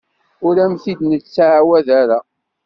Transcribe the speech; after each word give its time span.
Ur 0.47 0.55
am-t-id-nettɛawad 0.63 1.87
ara. 2.01 2.19